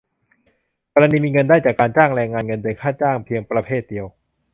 [0.93, 4.05] กรณีมีเงินได้จากการจ้างแรงงาน เงินเดือน ค่าจ้าง เพียงประเภทเดียว